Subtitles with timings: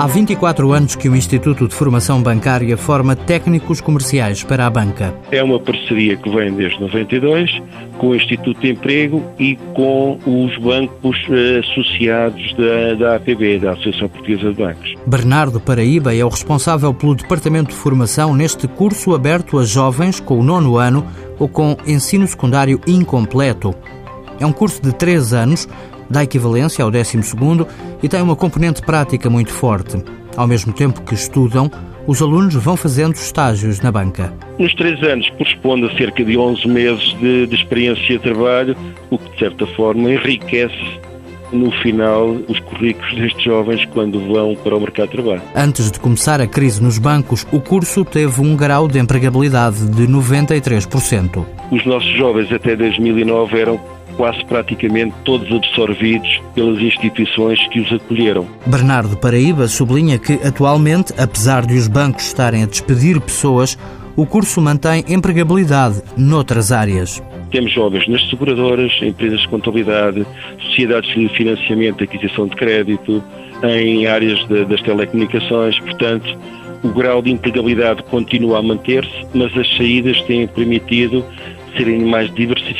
[0.00, 5.14] Há 24 anos que o Instituto de Formação Bancária forma técnicos comerciais para a banca.
[5.30, 7.60] É uma parceria que vem desde 92
[7.98, 13.72] com o Instituto de Emprego e com os bancos eh, associados da, da APB, da
[13.72, 14.94] Associação Portuguesa de Bancos.
[15.06, 20.38] Bernardo Paraíba é o responsável pelo Departamento de Formação neste curso aberto a jovens com
[20.38, 21.06] o nono ano
[21.38, 23.74] ou com ensino secundário incompleto.
[24.40, 25.68] É um curso de três anos
[26.10, 27.18] dá equivalência ao 12
[28.02, 30.02] e tem uma componente prática muito forte.
[30.36, 31.70] Ao mesmo tempo que estudam,
[32.06, 34.32] os alunos vão fazendo estágios na banca.
[34.58, 38.76] Nos três anos corresponde a cerca de 11 meses de, de experiência de trabalho,
[39.10, 41.00] o que de certa forma enriquece
[41.52, 45.42] no final os currículos destes jovens quando vão para o mercado de trabalho.
[45.54, 50.06] Antes de começar a crise nos bancos, o curso teve um grau de empregabilidade de
[50.06, 51.44] 93%.
[51.70, 53.80] Os nossos jovens até 2009 eram
[54.20, 58.46] quase praticamente todos absorvidos pelas instituições que os acolheram.
[58.66, 63.78] Bernardo Paraíba sublinha que, atualmente, apesar de os bancos estarem a despedir pessoas,
[64.14, 67.22] o curso mantém empregabilidade noutras áreas.
[67.50, 70.26] Temos jovens nas seguradoras, empresas de contabilidade,
[70.66, 73.24] sociedades de financiamento e aquisição de crédito,
[73.62, 76.38] em áreas de, das telecomunicações, portanto,
[76.84, 81.24] o grau de empregabilidade continua a manter-se, mas as saídas têm permitido
[81.76, 82.30] serem mais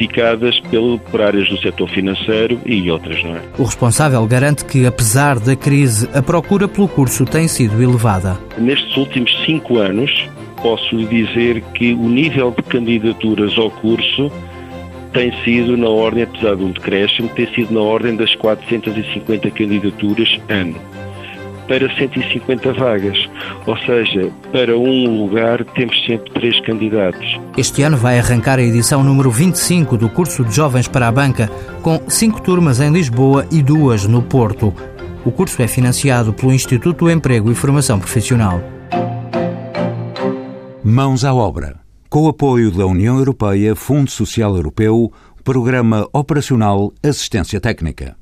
[0.01, 3.43] diversificadas pelo, por áreas do setor financeiro e outras, não é?
[3.59, 8.39] O responsável garante que, apesar da crise, a procura pelo curso tem sido elevada.
[8.57, 10.11] Nestes últimos cinco anos,
[10.63, 14.31] posso lhe dizer que o nível de candidaturas ao curso
[15.13, 20.39] tem sido na ordem, apesar de um decréscimo, tem sido na ordem das 450 candidaturas
[20.49, 20.77] ano
[21.71, 23.31] para 150 vagas.
[23.65, 27.41] Ou seja, para um lugar temos sempre três candidatos.
[27.57, 31.49] Este ano vai arrancar a edição número 25 do curso de Jovens para a Banca,
[31.81, 34.75] com cinco turmas em Lisboa e duas no Porto.
[35.25, 38.61] O curso é financiado pelo Instituto do Emprego e Formação Profissional.
[40.83, 41.79] Mãos à obra.
[42.09, 45.13] Com o apoio da União Europeia, Fundo Social Europeu,
[45.45, 48.17] Programa Operacional Assistência Técnica.